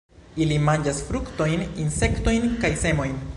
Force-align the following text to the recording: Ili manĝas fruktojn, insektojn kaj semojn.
Ili 0.45 0.55
manĝas 0.69 1.01
fruktojn, 1.09 1.61
insektojn 1.85 2.49
kaj 2.65 2.73
semojn. 2.87 3.15